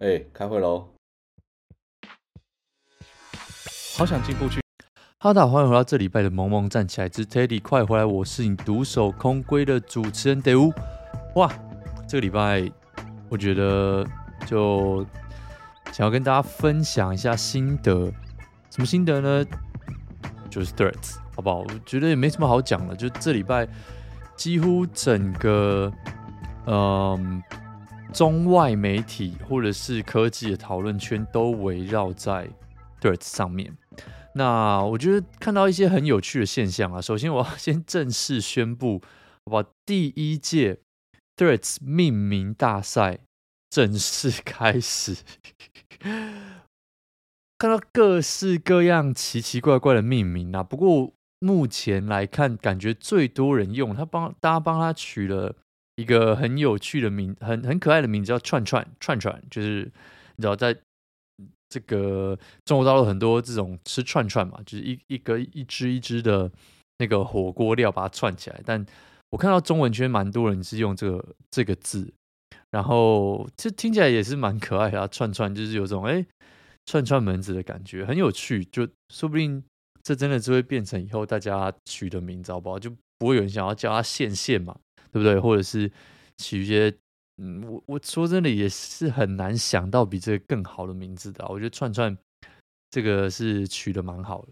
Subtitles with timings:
[0.00, 0.90] 哎、欸，开会喽！
[3.96, 4.60] 好想进步去。
[5.18, 8.04] 哈喽，大家好，欢迎回到这礼拜的《萌萌站起来之 Teddy》，快回来！
[8.04, 10.72] 我是你独守空闺的主持人德乌。
[11.34, 11.52] 哇，
[12.08, 12.70] 这个礼拜
[13.28, 14.06] 我觉得
[14.46, 15.04] 就
[15.90, 18.06] 想要跟大家分享一下心得。
[18.70, 19.44] 什么心得呢？
[20.48, 21.58] 就是 Threads，好不好？
[21.58, 23.66] 我觉得也没什么好讲的，就这礼拜
[24.36, 25.92] 几乎整个
[26.66, 27.42] 嗯。
[28.12, 32.48] 中外媒体或者是科技的讨论圈都围绕在
[33.00, 33.76] Threads 上面。
[34.34, 37.00] 那我觉得看到一些很有趣的现象啊。
[37.00, 39.02] 首先，我要先正式宣布，
[39.46, 39.68] 好吧？
[39.84, 40.78] 第一届
[41.36, 43.20] Threads 命名大赛
[43.68, 45.16] 正式开始。
[47.58, 50.62] 看到各式各样奇奇怪怪的命名啊。
[50.62, 55.56] 不过目前来看，感觉最多人用，他帮大家帮他取了。
[55.98, 59.82] 一个很有趣的名，很很可爱的名字叫串串串串，就是
[60.36, 60.76] 你知道，在
[61.68, 66.48] 这个中国大陆很多这种吃串串嘛，就是一一个一只一只的
[66.98, 68.60] 那个火锅料把它串起来。
[68.64, 68.86] 但
[69.30, 72.12] 我看到中文圈蛮多人是用这个这个字，
[72.70, 76.24] 然后这听起来也是蛮可爱的啊，串串就是有种哎
[76.86, 78.64] 串串门子的感觉，很有趣。
[78.66, 79.60] 就说不定
[80.04, 82.78] 这真的就会变成以后大家取的名字，好不好？
[82.78, 82.88] 就
[83.18, 84.78] 不会有人想要叫它线线嘛。
[85.12, 85.38] 对不对？
[85.38, 85.90] 或者是
[86.38, 86.94] 取一些，
[87.36, 91.46] 嗯，我我说真的也是很难想到比这个更好的名字的。
[91.48, 92.16] 我觉得串串
[92.90, 94.48] 这个是取得蛮好的。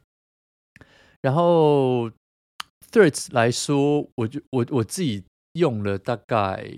[1.21, 2.11] 然后
[2.91, 6.71] Threads 来说，我就我我自己用了大概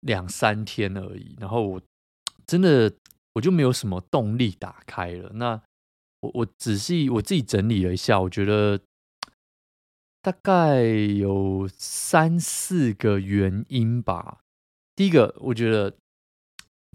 [0.00, 1.82] 两三天而已，然后我
[2.46, 2.92] 真的
[3.34, 5.30] 我就没有什么动力打开了。
[5.34, 5.60] 那
[6.20, 8.80] 我我仔细我自己整理了一下，我觉得。
[10.28, 14.40] 大概有三四个原因吧。
[14.94, 15.96] 第一个，我觉得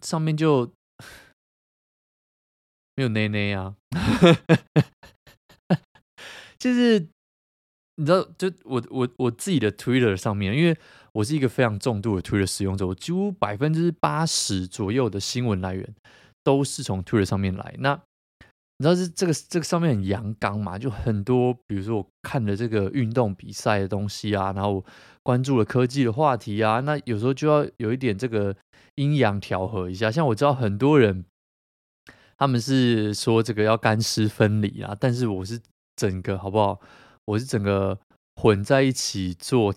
[0.03, 0.71] 上面就
[2.95, 3.75] 没有内内啊，
[6.59, 6.99] 就是
[7.95, 10.77] 你知道，就我我我自己的 Twitter 上面，因为
[11.13, 15.95] 我是一个非常重度的 Twitter 使用者，我几乎百分之八十左右的新闻来源
[16.43, 17.73] 都是从 Twitter 上面来。
[17.79, 17.99] 那
[18.83, 20.77] 你知道是这个这个上面很阳刚嘛？
[20.77, 24.83] 就很多，比如说我看了这个运动比赛的东西啊，然后
[25.23, 28.53] 关注了科技的话题啊，那有时候就要有一点这个
[28.95, 30.11] 阴阳调和一下。
[30.11, 31.23] 像我知道很多人
[32.37, 35.61] 他们是说这个要干湿分离啊，但是我是
[35.95, 36.81] 整个好不好？
[37.23, 37.97] 我是整个
[38.35, 39.73] 混在一起做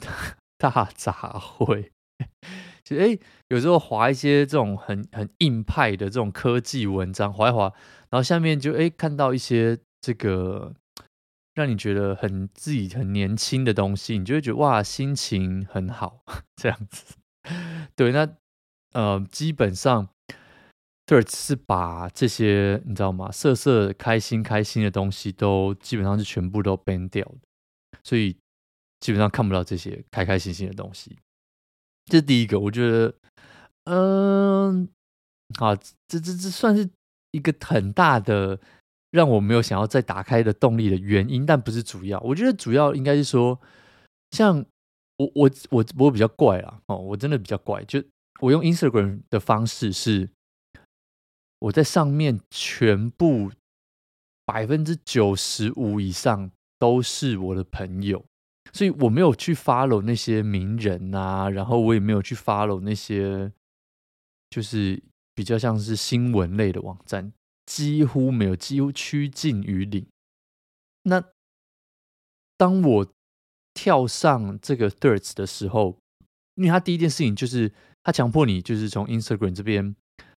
[0.58, 1.90] 大杂烩。
[2.82, 3.18] 其实哎，
[3.50, 7.72] 有时候划一些这种很很硬派的这种科技文章，划一划。
[8.10, 10.72] 然后下面就哎看到一些这个
[11.54, 16.22] 让你觉得很自己很年轻的东西，你就会觉得哇，心情很好
[16.56, 17.16] 这样子。
[17.94, 18.28] 对，那
[18.92, 20.08] 呃基本上
[21.06, 23.32] t r 是把这些你知道吗？
[23.32, 27.38] 色色开心开心的东西都基本上是全部都 ban 掉的，
[28.04, 28.36] 所以
[29.00, 31.16] 基本上看不到这些开开心心的东西。
[32.06, 33.14] 这是第一个，我觉得
[33.84, 34.88] 嗯，
[35.58, 35.74] 啊，
[36.06, 36.88] 这这这算是。
[37.36, 38.58] 一个很大的
[39.10, 42.18] 让我没有想要再打开的动力的原因，但不是主要。
[42.20, 43.60] 我觉得主要应该是说，
[44.30, 44.64] 像
[45.18, 47.84] 我我我我比较怪啦哦，我真的比较怪。
[47.84, 48.02] 就
[48.40, 50.30] 我用 Instagram 的方式是，
[51.60, 53.52] 我在上面全部
[54.44, 58.24] 百分之九十五以上都是我的朋友，
[58.72, 63.52] 所以我没有去 follow 那些名人啊，然后我也没有去 follow 那些
[64.50, 65.02] 就是。
[65.36, 67.32] 比较像是新闻类的网站，
[67.66, 70.04] 几乎没有，几乎趋近于零。
[71.02, 71.22] 那
[72.56, 73.06] 当我
[73.74, 75.98] 跳上这个 Threads 的时候，
[76.54, 77.70] 因为他第一件事情就是
[78.02, 79.94] 他强迫你就是从 Instagram 这边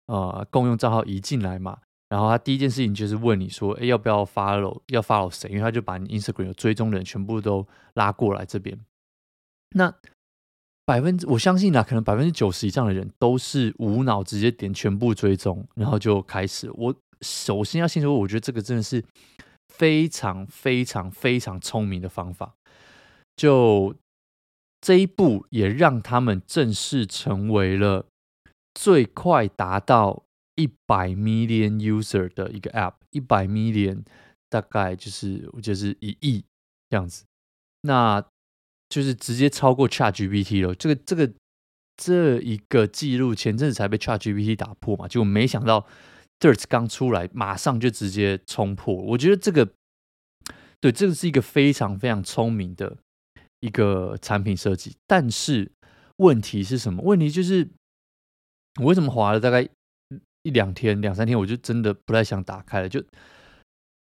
[0.06, 1.78] 呃共用账号移进来嘛，
[2.08, 4.80] 然后他第一件事情就是问你说，哎，要不要 follow？
[4.86, 5.50] 要 follow 谁？
[5.50, 8.80] 因为他就把你 Instagram 有追踪的人全部都拉过来这边。
[9.70, 9.94] 那
[10.86, 16.70] 百分之，我相信啊，可能百分之九十以上的人都是无脑直接点全部追踪，然后就开始。
[16.72, 19.04] 我首先要先说，我觉得这个真的是
[19.74, 22.54] 非常非常非常聪明的方法。
[23.34, 23.96] 就
[24.80, 28.06] 这一步也让他们正式成为了
[28.72, 30.22] 最快达到
[30.54, 34.04] 一百 million user 的一个 app，一百 million
[34.48, 36.44] 大概就是就是一亿
[36.88, 37.24] 这样子。
[37.80, 38.24] 那
[38.88, 41.32] 就是直接超过 ChatGPT 了，这个这个
[41.96, 45.86] 这一个记录前阵子才被 ChatGPT 打破嘛，就没想到
[46.40, 48.94] Threads 刚出来，马上就直接冲破。
[48.94, 49.68] 我觉得这个
[50.80, 52.98] 对这个是一个非常非常聪明的
[53.60, 55.72] 一个产品设计，但是
[56.18, 57.02] 问题是什么？
[57.02, 57.68] 问题就是
[58.80, 59.66] 我为什么滑了大概
[60.42, 62.88] 一两天、两三天，我就真的不太想打开了。
[62.88, 63.02] 就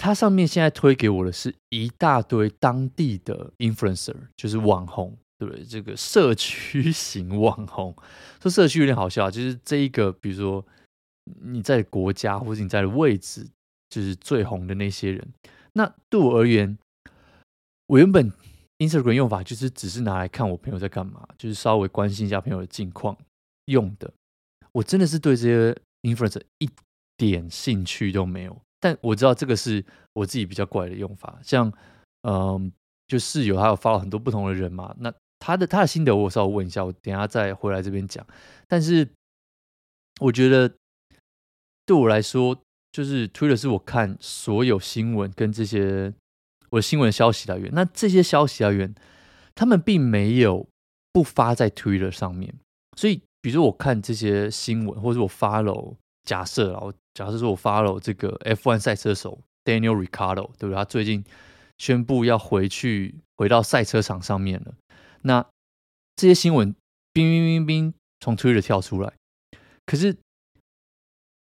[0.04, 5.64] 它上面现在推给我的是一大堆当地的 influencer，就是网红，对不对？
[5.64, 7.96] 这个社区型网红，
[8.44, 10.66] 说社区有点好笑，就是这一个，比如说
[11.42, 13.48] 你在国家或者你在的位置，
[13.90, 15.26] 就是最红的那些人。
[15.72, 16.78] 那对我而言，
[17.88, 18.30] 我原本
[18.80, 23.18] Instagram 用法就是只是拿来看我朋友在干嘛，就是稍微关心一下朋友的近况
[23.68, 24.12] 用的。
[24.74, 26.70] 我真的是对这些 influencer 一
[27.16, 28.60] 点兴趣都没有。
[28.84, 29.82] 但我知道这个是
[30.12, 31.72] 我自己比较怪的用法，像，
[32.24, 32.70] 嗯，
[33.08, 38.28] 就室友他有发了很多不同的人嘛，那他的他的心得我稍微问一下，我等下再回来这边讲。
[38.68, 39.08] 但是
[40.20, 40.70] 我觉得
[41.86, 42.60] 对我来说，
[42.92, 46.14] 就是 Twitter 是我看所有新闻跟这些
[46.72, 48.94] 我的新闻消息来源，那这些消息来源
[49.56, 50.68] 他们并没有
[51.14, 52.54] 不发在 Twitter 上面，
[52.98, 55.96] 所以比如说我看这些新闻，或者我 follow。
[56.26, 60.76] 假设然后假设说我 follow 这个 F1 赛车手 Daniel Ricciardo，对不对？
[60.76, 61.24] 他最近
[61.78, 64.74] 宣布要回去回到赛车场上面了。
[65.22, 65.46] 那
[66.16, 66.76] 这些新闻，
[67.14, 69.14] 冰冰冰冰从 Twitter 跳出来，
[69.86, 70.18] 可是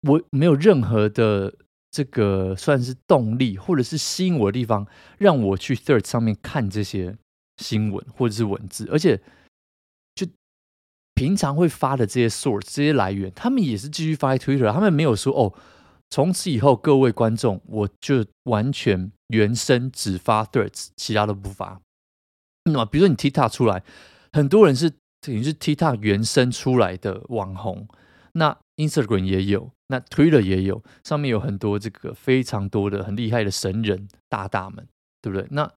[0.02, 1.54] 我没有任何的
[1.90, 4.86] 这个算是动力，或者是吸引我的地方，
[5.18, 7.16] 让我去 Third 上面看这些
[7.58, 9.20] 新闻或者是文字，而且。
[11.20, 15.52] 平常会发的这些 source 这些来源，他们也是继续发在 Twitter，他们没有说哦，
[16.08, 21.82] 从此以后各位观众，我就完全原生只发 Threads，其他都不发。
[22.64, 23.82] 那么，比如说你 TikTok 出来，
[24.32, 24.88] 很多人是
[25.20, 27.86] 等于是 TikTok 原生出来的网红，
[28.32, 34.88] 那 Instagram 也有，那 Twitter 也有，上面有很多这个非常多的很厉害的神人大大们，
[35.20, 35.46] 对不对？
[35.50, 35.70] 那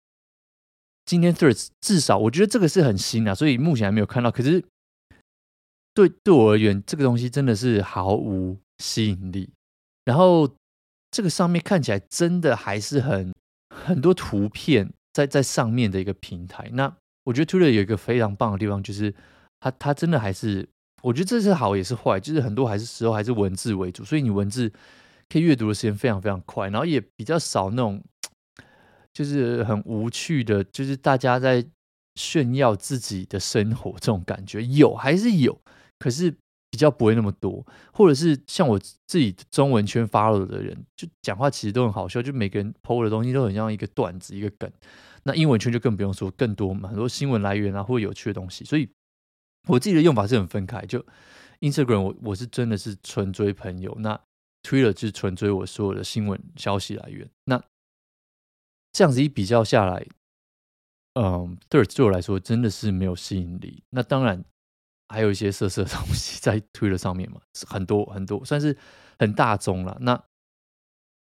[1.05, 4.63] 今天 Threads 至少我觉得这个是很新啊，所以目前还没有看到，可是。
[5.93, 9.49] 对对我而言，这个东西真的是毫无吸引力。
[10.05, 10.49] 然后
[11.11, 13.31] 这个上面看起来真的还是很
[13.73, 16.69] 很多图片在在上面的一个平台。
[16.73, 16.93] 那
[17.23, 19.13] 我觉得 Twitter 有一个非常棒的地方，就是
[19.59, 20.67] 它它真的还是，
[21.03, 24.69] 我觉得这是好也是坏，就是很多还是时候还是文字为主，所以你文字
[25.29, 28.03] 可以阅读的时间非常非常快，然后也比较少那种
[29.13, 31.63] 就是很无趣的，就是大家在
[32.15, 35.61] 炫耀自己的生活这种感觉，有还是有。
[36.03, 36.29] 可是
[36.69, 44.69] 比较不会那么多，或者是像我自己中文圈 follow 的人，就讲话其实都很好笑，就每个人 po 的东西都很像一个段子、一个梗。
[45.23, 48.65] 那英文圈就更不用说，更多嘛，很多新闻来源啊，或有趣的东西。
[48.65, 48.89] 所以
[49.69, 51.05] 我自己的用法是很分开，就
[51.61, 54.19] Instagram 我我是真的是纯追朋友，那
[54.63, 57.29] Twitter 就是纯追我所有的新闻消息来源。
[57.45, 57.63] 那
[58.91, 60.05] 这样子一比较下来，
[61.13, 63.83] 嗯，Third 对我来说真的是没有吸引力。
[63.91, 64.43] 那当然。
[65.09, 68.75] 还有一些色色的东西在推了上面嘛，很多很多，算是
[69.19, 69.97] 很大众了。
[70.01, 70.21] 那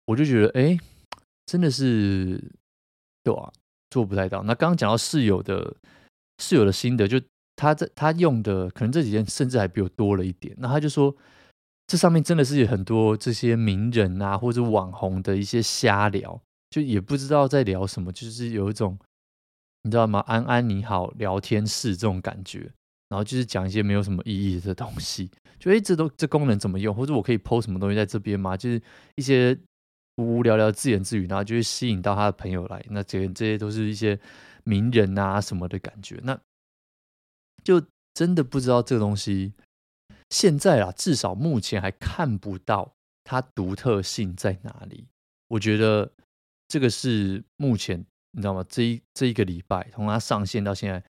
[0.06, 0.78] 我就觉得，哎，
[1.46, 2.42] 真的是
[3.24, 3.52] 对啊，
[3.90, 4.44] 做不太到。
[4.44, 5.76] 那刚刚讲到室友的
[6.40, 7.22] 室友的心得，就
[7.56, 10.56] 他在他用的，可能这几天甚至还比我多了一点。
[10.58, 11.16] 那他就说，
[11.88, 18.98] 这上面真的是有很多这些名人啊，或者网红的一些瞎聊，就也不知道在聊什么，就是有一种
[19.84, 20.20] 你知道吗？
[20.28, 22.72] 安安你好，聊天室这种感觉。
[23.12, 25.30] 然后就是讲一些没有什么意义的东西，
[25.60, 26.96] 就哎，这都这功能怎么用？
[26.96, 28.56] 或者我可以 PO 什么东西在这边吗？
[28.56, 28.82] 就是
[29.18, 29.54] 一些
[30.16, 32.82] 无无聊聊自言自语，然后就会吸引到他的朋友来。
[32.90, 34.18] 那这这些都是一些
[34.64, 36.22] 名人啊什么的感觉。
[36.24, 36.40] 那
[37.66, 39.52] 就真的不知道这个东西
[40.30, 42.94] 现在啊，至少目前还看不到
[43.26, 45.06] 它独特性在哪里。
[45.50, 46.10] 我觉得
[46.70, 48.00] 这个是目前
[48.32, 48.66] 你知道吗？
[48.70, 51.04] 这一这一个礼拜从它上线到现在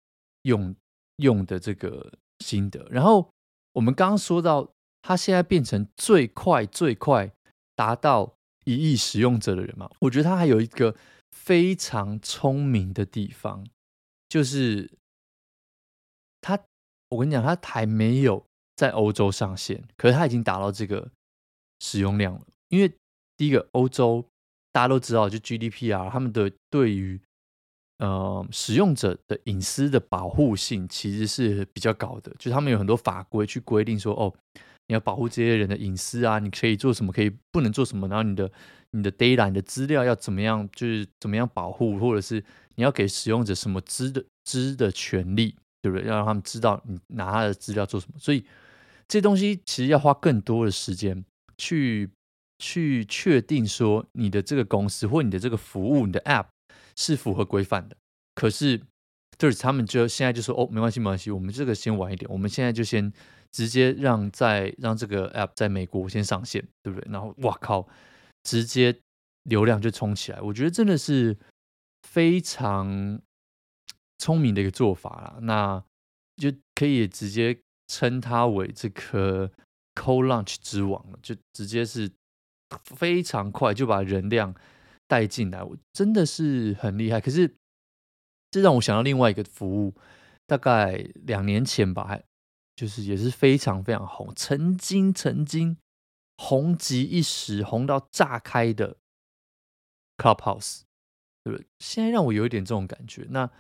[0.45, 0.75] 用。
[1.21, 3.31] 用的这个心得，然后
[3.73, 4.71] 我们刚刚说到，
[5.03, 7.33] 他现在变成最快最快
[7.75, 8.35] 达到
[8.65, 9.91] 一亿使用者的人嘛？
[10.01, 10.97] 我觉得他还有一个
[11.31, 13.67] 非常聪明的地方，
[14.29, 14.91] 就是
[16.41, 16.59] 他，
[17.09, 18.45] 我跟你讲，他还没有
[18.77, 21.11] 在欧洲上线，可是他已经达到这个
[21.81, 22.47] 使用量了。
[22.69, 22.93] 因为
[23.37, 24.25] 第一个，欧洲
[24.73, 27.21] 大家都知道，就 GDPR，他们的对于
[28.01, 34.33] 呃，使用者的隐私的保护性其实是比较高的，就他们有很多法规去规定说，哦，
[34.89, 38.51] 你要保护这些人的隐私啊，你可以做什么，可以不能做什么，然后你的
[38.93, 42.43] 你的 data、你的资料要怎么样，就是怎么样保护，或者是
[42.77, 46.09] 你要给使用者什么知的知的权利，对不对？
[46.09, 48.43] 要让他们知道你拿他的资料做什么，所以
[49.07, 51.23] 这东西其实要花更多的时间
[51.59, 52.09] 去
[52.59, 56.47] 去确定说你的这个公司或你的这个服务，你的 app。
[57.01, 57.97] 是符合规范的，
[58.35, 58.79] 可是
[59.39, 63.11] 就是他们就现在就说哦，没关系，没关系，我们这个先晚一点，我们现在就先
[63.51, 67.11] 直接让在让这个 app 在美国先上线，对不对？
[67.11, 67.89] 然后哇靠，
[68.43, 68.95] 直接
[69.45, 71.39] 流量就冲起来，我觉得真的是
[72.07, 73.19] 非常
[74.19, 75.39] 聪明的一个做法啦。
[75.41, 75.83] 那
[76.37, 79.51] 就可以直接称它为这个
[79.95, 82.11] cold launch 之王了，就直接是
[82.85, 84.55] 非常快就把人量
[85.11, 87.21] 带进来，我真的是很厉害。
[87.21, 87.53] 可是
[88.53, 89.93] 这让我想到另外一个服务，
[90.47, 92.23] 大概两年前吧，还
[92.77, 95.77] 就是也是非常非常红，曾经曾经
[96.37, 98.97] 红极一时，红到炸开的
[100.17, 100.83] Clubhouse，
[101.43, 101.67] 对不对？
[101.81, 103.27] 现在让我有一点这种感觉。
[103.31, 103.51] 那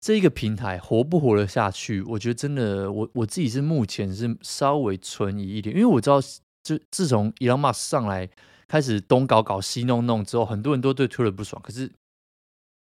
[0.00, 2.02] 这一个平台活不活得下去？
[2.02, 6.20] 我觉得真的，我我自己是目前是稍微存疑一点，因为我知道，
[6.62, 8.28] 就自从 Elon Musk 上来
[8.68, 11.60] 开始东搞搞西弄弄之后，很多人都对 Twitter 不爽。
[11.62, 11.92] 可是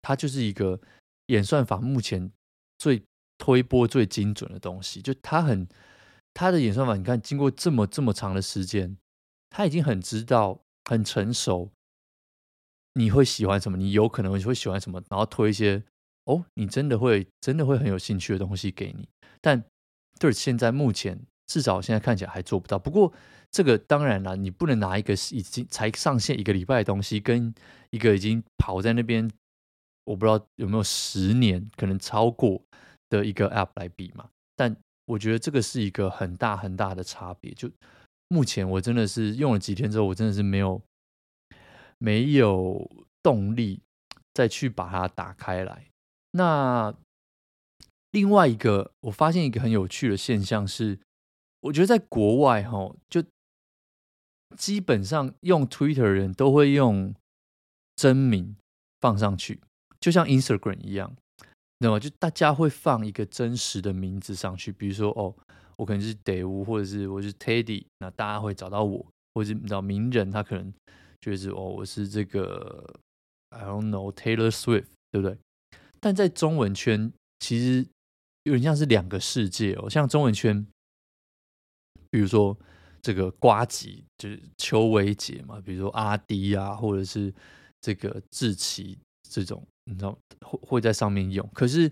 [0.01, 0.79] 它就是一个
[1.27, 2.31] 演算法目前
[2.77, 3.03] 最
[3.37, 5.67] 推播最精准的东西，就它很
[6.33, 8.97] 它的演算法，你看经过这么这么长的时间，
[9.49, 11.69] 它已经很知道很成熟，
[12.93, 15.83] 你会喜欢什么，你有可能会喜欢什么，然后推一些。
[16.25, 19.09] 哦，你真的会真的会很有兴趣的东西给你，
[19.41, 19.63] 但
[20.19, 21.19] 对现在目前
[21.49, 22.77] 至少现在看起来还做不到。
[22.77, 23.11] 不过
[23.49, 27.51] 这个当然了，你不能拿一个已经才上线一个礼拜的东西，跟
[27.89, 29.27] 一个已经跑在那边，
[30.03, 32.61] 我不知道有没有十年可能超过
[33.09, 34.29] 的一个 App 来比嘛。
[34.55, 34.75] 但
[35.07, 37.51] 我觉得这个是一个很大很大的差别。
[37.53, 37.67] 就
[38.27, 40.79] 目前我真的是用了几天之后，我真的是没有
[41.97, 42.87] 没有
[43.23, 43.81] 动力
[44.35, 45.87] 再去把它打开来。
[46.33, 46.93] 那
[48.11, 50.99] 另外一个，我发现一个很有趣的现象是，
[51.61, 53.23] 我觉得在国外哈，就
[54.57, 57.13] 基本上用 Twitter 的人都会用
[57.95, 58.55] 真名
[59.01, 59.59] 放上去，
[59.99, 61.15] 就像 Instagram 一样，
[61.79, 65.35] 那么就大家会放一个真实的名字上去，比如说哦，
[65.77, 70.73] 我可能是 Dave，或者是我是 Teddy，那大家会找到我，或者是你知道名人，他可能
[71.21, 72.99] 就是哦，我是这个
[73.49, 75.37] I don't know Taylor Swift，对不对？
[75.99, 77.85] 但在中文圈，其实
[78.43, 79.89] 有点像是两个世界哦。
[79.89, 80.65] 像中文圈，
[82.09, 82.57] 比如说
[83.01, 87.33] 这个瓜吉，就是邱维杰嘛，比如说阿迪啊，或者是
[87.81, 88.97] 这个志奇
[89.29, 91.47] 这种，你知道会会在上面用。
[91.53, 91.91] 可是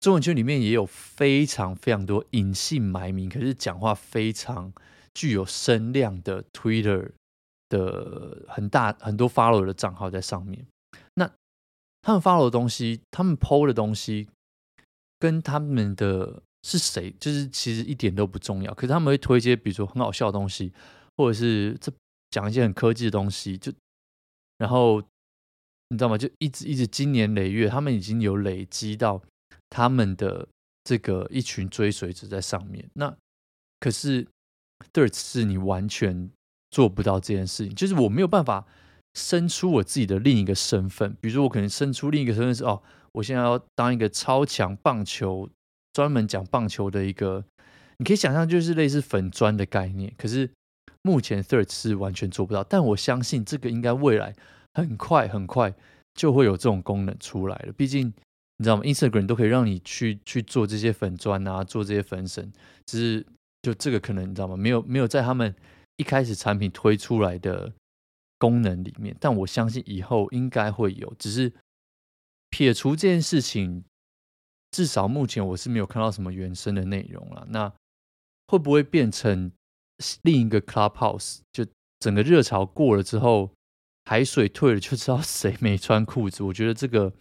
[0.00, 4.72] 中文圈里面也有非常非常多隐姓埋名，可是讲话非常
[5.12, 7.10] 具有声量的 Twitter
[7.68, 10.66] 的很大很多 Follow 的账号在上面。
[11.14, 11.30] 那
[12.02, 14.26] 他们 follow 的东西，他们 po 的东西，
[15.18, 18.72] 跟他们的是谁，就是其实一点都不重要。
[18.74, 20.72] 可是他们会推一些，比如说很好笑的东西，
[21.16, 21.92] 或者是这
[22.30, 23.72] 讲一些很科技的东西，就
[24.58, 25.00] 然后
[25.88, 26.18] 你知道吗？
[26.18, 29.22] 就一直一直经年累月，他们已经有累积到
[29.68, 30.48] 他们的
[30.84, 32.88] 这个一群追随者在上面。
[32.94, 33.14] 那
[33.78, 34.26] 可是
[34.92, 36.30] Threads 是你完全
[36.70, 38.66] 做不到这件事情，就是我没有办法。
[39.14, 45.50] 生出我自己的另一个身份，比如说我可能生出另一个身份是哦，我现在要当一个超强棒球，
[45.92, 47.44] 专门讲棒球的一个，
[47.98, 50.12] 你可以想象就是类似粉专的概念。
[50.16, 50.50] 可是
[51.02, 54.34] 目前 Third 是完全做不到，但我相信这个应该未来
[54.74, 55.74] 很快很快
[56.14, 57.72] 就会有这种功能出来了。
[57.72, 58.08] 毕竟
[58.58, 62.52] 你知道吗？Instagram 都可以让你去去做这些粉专啊，做这些粉身，
[62.86, 63.26] 只是
[63.62, 64.56] 就这个可能你知道吗？
[64.56, 65.54] 没有没有在他们
[65.96, 67.72] 一开始产品推出来的。
[68.40, 71.12] 功能里面，但我相信以后应该会有。
[71.18, 71.52] 只是
[72.48, 73.84] 撇除这件事情，
[74.70, 77.46] 至少目前我是没有看到什么原生的内容了。
[77.50, 77.72] 那
[78.48, 79.50] 会不会变成
[80.22, 81.38] 另一个 Clubhouse？
[81.52, 81.66] 就
[81.98, 83.50] 整个热潮过了之后，
[84.04, 86.42] 海水退了，就知道谁没穿裤子。
[86.42, 87.12] 我觉得这个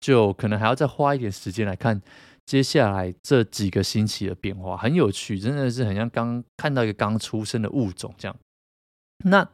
[0.00, 2.00] 就可能还要再花一点时间来看
[2.46, 8.36] 接下来这几个星期的变化，很有趣，真的是很像刚看到一个刚出生的物种这样。
[9.24, 9.48] 那。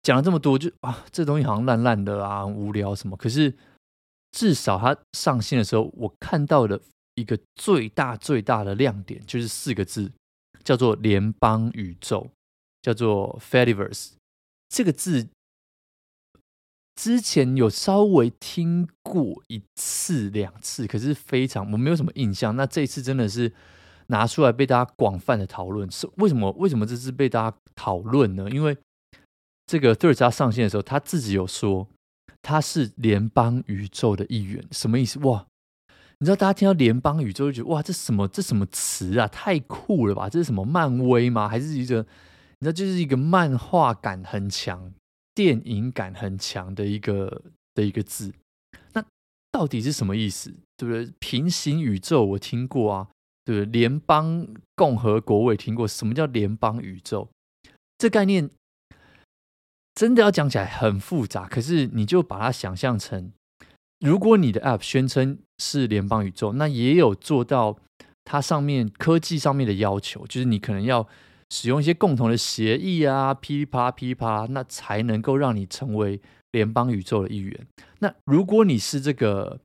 [0.00, 3.14] 讲了这么多，就啊，这东西好像烂烂的啊，无聊什么。
[3.16, 3.54] 可是
[4.38, 6.80] 至少它上线的时候，我看到的
[7.16, 10.12] 一个最大最大的亮点就是四个字，
[10.62, 12.30] 叫做“联邦宇宙”，
[12.80, 14.12] 叫做 Fediverse。
[14.68, 15.26] 这个字
[16.94, 22.54] 之前有稍微听过一次两次，可是非常我没有什么印象。
[22.54, 23.52] 那这一次真的是
[24.06, 26.52] 拿出来被大家广泛的讨论，是为什么？
[26.52, 28.48] 为什么这次被大家讨论呢？
[28.50, 28.78] 因为
[29.66, 31.88] 这个 Threads 上线的时候，他自己有说
[32.42, 35.18] 他是联邦宇宙的一员，什么意思？
[35.20, 35.46] 哇！
[36.20, 39.28] 你知道大家听到联邦宇宙就觉得哇，这什么这什么词啊？
[39.28, 40.28] 太酷了吧！
[40.28, 41.48] 这是什么漫威吗？
[41.48, 42.04] 还是一个
[42.58, 44.92] 你知道，就是一个漫画感很强、
[45.32, 47.42] 电影感很强的一个
[47.74, 48.32] 的一个字？
[48.94, 49.04] 那
[49.52, 50.52] 到底是什么意思？
[50.76, 51.12] 对不对？
[51.20, 53.08] 平行宇宙我听过啊，
[53.44, 53.80] 对不对？
[53.80, 54.44] 联邦
[54.74, 57.28] 共和国我也听过，什么叫联邦宇宙？
[57.96, 58.50] 这概念
[59.98, 63.32] 真的要讲起来很复杂，可是你就把它想象成，
[63.98, 67.76] 如果你的 App 宣称是联邦宇宙，那也有做到
[68.22, 71.08] 它上面科技上面的要求，就是你可能要
[71.50, 76.20] 使用一些共同的协议啊，噼里啪啦噼里啪啦，那才能够让你成为
[76.52, 77.66] 联邦宇宙的一员。
[77.98, 79.58] 那如果你是这个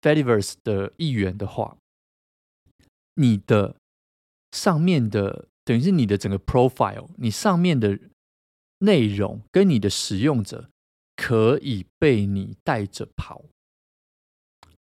[0.00, 1.76] Fediverse 的一员的话，
[3.16, 3.76] 你的
[4.52, 7.98] 上面的等于是你的整个 profile，你上面的
[8.78, 10.70] 内容跟你的使用者
[11.16, 13.44] 可以被你带着跑。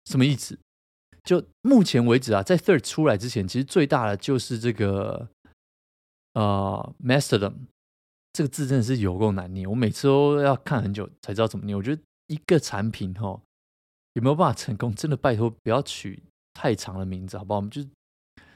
[0.05, 0.59] 什么意思？
[1.23, 5.29] 就目前为止啊，在 Third 出来之前，其实最大的就是这个
[6.33, 7.53] 呃，Masterdom
[8.33, 11.77] 这个字真的是有够难念，我每次都要看很久才知道怎么念。
[11.77, 13.41] 我觉得一个产品哈
[14.13, 16.23] 有没有办法成功，真的拜托不要取
[16.53, 17.57] 太长的名字，好不好？
[17.57, 17.87] 我们就是。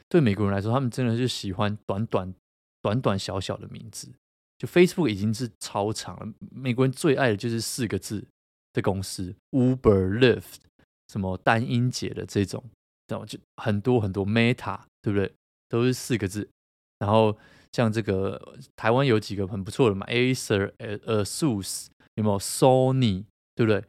[0.09, 2.33] 对美国人来说，他们真的是喜欢短短、
[2.81, 4.09] 短短小小的名字。
[4.57, 8.25] 就 Facebook 已经是超长了，美国人最爱的就是四个字
[8.73, 10.55] 的公司，Uber、Lyft，
[11.07, 12.63] 什么单音节的这种，
[13.07, 13.25] 知道吗？
[13.25, 15.31] 就很多很多 Meta，对不对？
[15.69, 16.49] 都是四个字。
[16.99, 17.37] 然后
[17.73, 23.83] 像这个台湾有几个很不错的嘛，Acer、ASUS，有没有 Sony，对不对？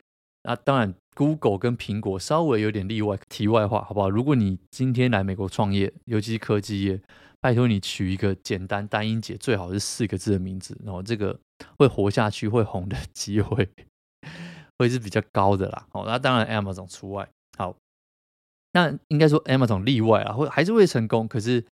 [0.49, 0.95] 那当然。
[1.19, 4.09] Google 跟苹果稍微有点例外，题外话，好不好？
[4.09, 7.01] 如果你今天来美国创业，尤其是科技业，
[7.41, 11.37] 拜托你取一个简单单音节，最好是四个字的名字，然后这个
[11.77, 13.69] 会活下去、会红的机会
[14.79, 15.89] 会是比较高的啦。
[15.91, 17.29] 好，那当然 Amazon 除外。
[17.59, 17.75] 好，
[18.71, 21.27] 那应该说 Amazon 例外啊，会还是会成功。
[21.27, 21.65] 可是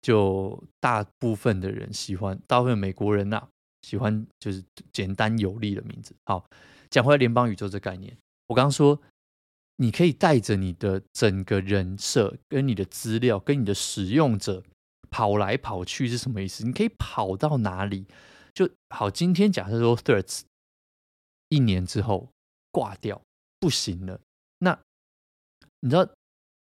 [0.00, 3.48] 就大部分的人喜欢，大部分美国人呐、啊、
[3.82, 4.64] 喜欢就是
[4.94, 6.14] 简单有力的名字。
[6.24, 6.42] 好，
[6.88, 8.16] 讲回来联邦宇宙这概念。
[8.48, 9.00] 我刚刚说，
[9.76, 14.62] 你可以带着你的整个人设、跟你的资料、跟你的使用者
[15.10, 16.64] 跑来跑去是什么意思？
[16.64, 18.06] 你可以跑到哪里？
[18.52, 19.10] 就好。
[19.10, 20.42] 今天假设说 Threads
[21.48, 22.28] 一年之后
[22.70, 23.22] 挂掉
[23.58, 24.20] 不行了，
[24.58, 24.78] 那
[25.80, 26.08] 你知道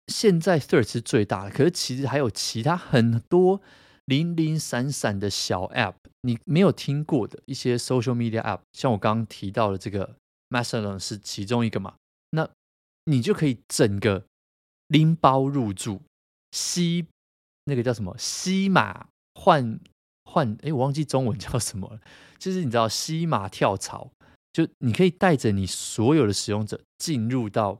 [0.07, 3.61] 现在 Threads 是最大的，可是其实还有其他很多
[4.05, 10.17] 零零散散的小 App，你没有听过的一些 Social Media App，像我刚刚提到的这个。
[10.49, 11.95] Mastodon 是其中一个嘛？
[12.31, 12.49] 那
[13.05, 14.25] 你就可以整个
[14.87, 16.01] 拎包入住，
[16.51, 17.07] 吸
[17.65, 18.15] 那个叫什么？
[18.17, 19.79] 吸马换
[20.25, 20.57] 换？
[20.63, 21.99] 哎，我忘记中文叫什么了。
[22.37, 24.11] 就是你知道吸马跳槽，
[24.51, 27.79] 就你可以带着你所有的使用者进入到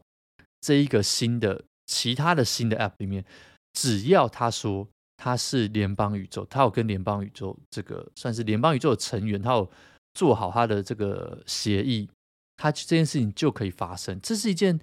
[0.61, 3.25] 这一个新的、其他的新的 App 里面。
[3.73, 9.71] 只要他说他是联邦宇宙，他有跟联邦宇宙这个算是联邦宇宙的成员，他有
[10.13, 12.09] 做好他的这个协议。
[12.61, 14.77] 它这件事情就可以发生，这是一件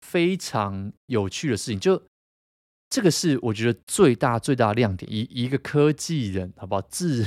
[0.00, 1.80] 非常有趣的事情。
[1.80, 2.00] 就
[2.88, 5.10] 这个是我觉得最大最大的亮点。
[5.12, 6.80] 以一个科技人，好不好？
[6.82, 7.24] 自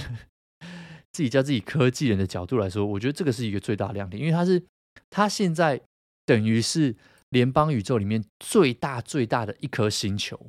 [1.11, 4.63] 自己叫自己科技人的角度来说，我觉得这个是一个最大的亮点，因为它是
[5.09, 5.81] 它现在
[6.25, 6.95] 等于是
[7.27, 10.39] 联邦宇宙里面最大最大的一颗星球。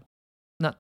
[0.59, 0.73] 那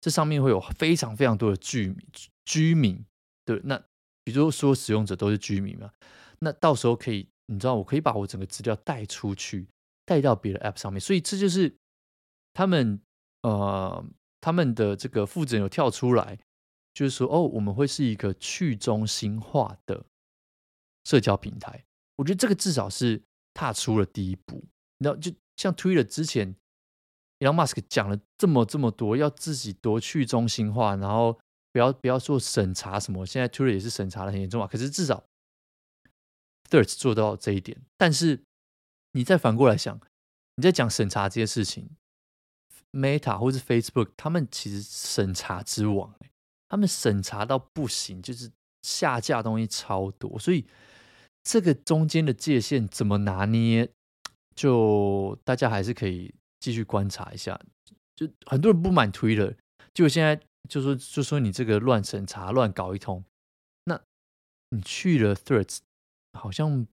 [0.00, 1.98] 这上面会有非常非常多的居民，
[2.46, 3.04] 居民
[3.44, 3.76] 对，那
[4.24, 5.90] 比如说使用者都是居民嘛，
[6.38, 7.28] 那到时候可以。
[7.46, 9.68] 你知道，我可以把我整个资料带出去，
[10.06, 11.76] 带到别的 App 上面，所以这就是
[12.54, 12.98] 他们
[13.42, 14.02] 呃
[14.40, 16.38] 他们的这个负责人有跳出来，
[16.94, 20.06] 就是说哦，我们会是一个去中心化的
[21.04, 21.84] 社交平台。
[22.16, 24.64] 我觉得这个至少是踏出了第一步。
[24.98, 26.56] 你知道，就像 Twitter 之前
[27.40, 31.38] ，Elon Musk 讲了这么这么多，要自己多去中心化，然后
[31.72, 33.26] 不要不要做审查什么。
[33.26, 35.22] 现在 Twitter 也是审查的很严重啊，可是至少。
[36.74, 38.42] Threads 做到这一点，但是
[39.12, 40.00] 你再反过来想，
[40.56, 41.88] 你在讲审查这些事情
[42.90, 46.12] ，Meta 或是 Facebook，他们其实审查之王，
[46.68, 48.50] 他们审查到不行，就是
[48.82, 50.66] 下架东西超多，所以
[51.44, 53.88] 这个中间的界限怎么拿捏，
[54.56, 57.60] 就大家还是可以继续观察一下。
[58.16, 59.54] 就很多人不满 Twitter，
[59.92, 63.24] 就现在就说就说你这个乱审查、乱搞一通，
[63.84, 64.00] 那
[64.70, 65.78] 你去了 Threads。
[66.34, 66.86] 好像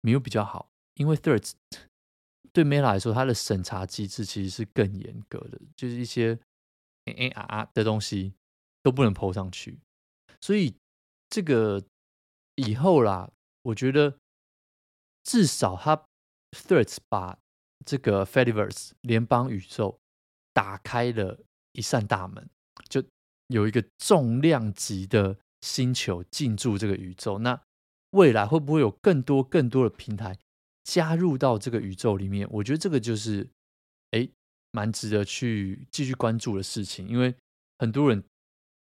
[0.00, 1.52] 没有比较好，因为 Threads
[2.52, 6.38] 对 Meta 来说，它的审查机制其实是更严格的，就是一些
[7.04, 8.34] AR 的东西
[8.82, 9.80] 都不能 PO 上去。
[10.40, 10.76] 所以
[11.28, 11.82] 这个
[12.56, 13.30] 以后啦，
[13.62, 14.18] 我觉得
[15.22, 16.06] 至少它
[16.52, 17.38] Threads 把
[17.84, 19.98] 这个 Fediverse 联邦宇宙
[20.52, 21.40] 打开了
[21.72, 22.48] 一扇大门，
[22.88, 23.02] 就
[23.48, 27.38] 有一个重量级的星球进驻这个宇宙。
[27.40, 27.60] 那
[28.14, 30.38] 未来会不会有更多更多的平台
[30.84, 32.48] 加入到这个宇宙里面？
[32.50, 33.48] 我觉得这个就是，
[34.12, 34.28] 哎，
[34.70, 37.34] 蛮值得去继续关注的事情，因为
[37.78, 38.22] 很多人，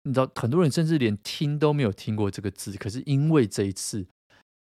[0.04, 4.08] 你知道，很多人甚至连听都没有听过这个字，可是因为这一次，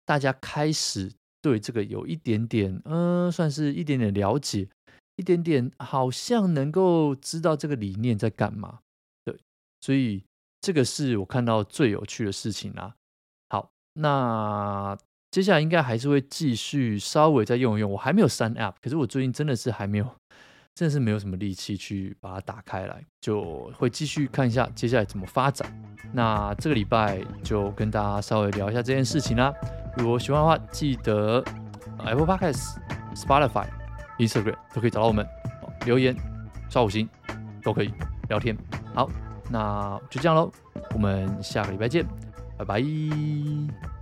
[0.05, 4.69] 大家开始对这个有一点点，嗯、算是一点点了解，
[5.17, 8.81] 一点点好像能够知道这个理念在干嘛，
[9.25, 9.39] 对，
[9.81, 10.25] 所以
[10.61, 12.97] 这个是我看到最有趣的事情啦。
[13.99, 14.97] 那
[15.31, 20.07] 接下来应该还是会继续稍微再用一用，我还没有删 App，可是我最近真的是还没有。
[20.75, 25.69] 真的是没有什么力气去把它打开来，就会继续看一下接下来怎么发展。
[26.13, 29.53] 那这个礼拜就跟大家稍微聊一下这件事情啦。
[29.97, 31.43] 如果喜欢的话，记得
[31.99, 32.77] Apple Podcasts、
[33.13, 33.67] Spotify、
[34.21, 35.27] Instagram 都可以找到我们，
[35.85, 36.15] 留言、
[36.71, 37.09] 刷五星
[37.61, 37.93] 都可以
[38.29, 38.57] 聊天。
[38.95, 39.11] 好，
[39.51, 40.49] 那就这样喽，
[40.95, 42.07] 我们下个礼拜见，
[42.59, 43.98] 拜拜。